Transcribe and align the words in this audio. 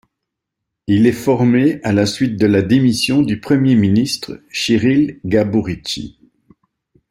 Il 0.87 1.05
est 1.05 1.11
formé 1.11 1.79
à 1.83 1.93
la 1.93 2.07
suite 2.07 2.35
de 2.39 2.47
la 2.47 2.63
démission 2.63 3.21
du 3.21 3.39
Premier 3.39 3.75
ministre 3.75 4.41
Chiril 4.51 5.19
Gaburici. 5.25 6.17